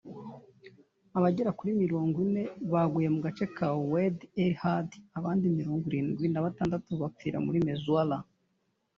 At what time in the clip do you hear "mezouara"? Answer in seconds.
7.67-8.17